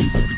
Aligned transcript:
Bye. 0.00 0.29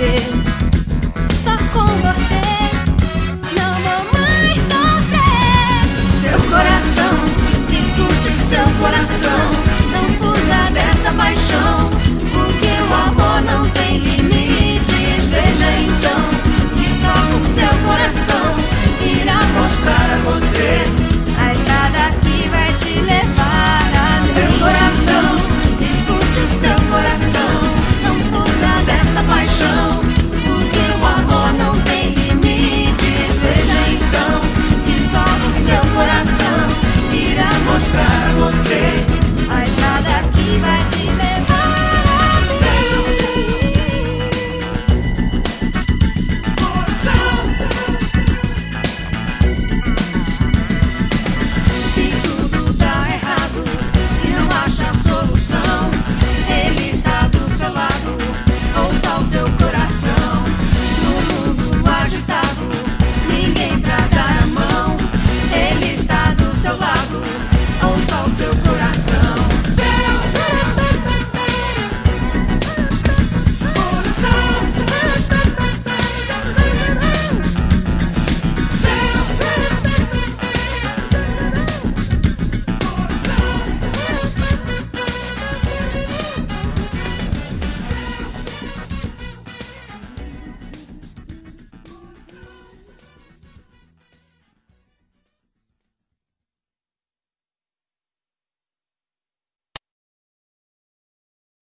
it 0.00 0.47